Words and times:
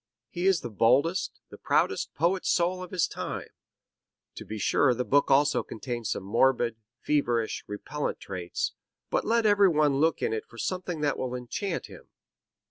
He 0.31 0.47
is 0.47 0.61
the 0.61 0.71
boldest, 0.71 1.41
the 1.51 1.59
proudest 1.59 2.15
poet 2.15 2.43
soul 2.43 2.81
of 2.81 2.89
his 2.89 3.05
time. 3.07 3.49
To 4.33 4.43
be 4.43 4.57
sure 4.57 4.95
the 4.95 5.05
book 5.05 5.29
also 5.29 5.61
contains 5.61 6.09
some 6.09 6.23
morbid, 6.23 6.75
feverish, 7.01 7.63
repellant 7.67 8.19
traits; 8.19 8.73
but 9.11 9.25
let 9.25 9.45
everyone 9.45 9.97
look 9.99 10.23
in 10.23 10.33
it 10.33 10.47
for 10.47 10.57
something 10.57 11.01
that 11.01 11.19
will 11.19 11.35
enchant 11.35 11.85
him. 11.85 12.07